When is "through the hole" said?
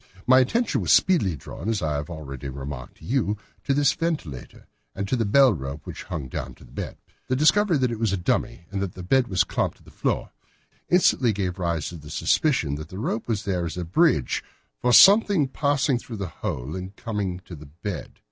15.99-16.75